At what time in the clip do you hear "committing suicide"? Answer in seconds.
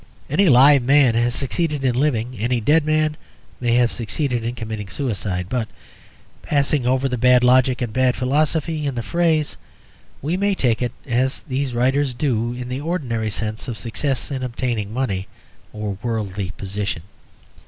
4.55-5.45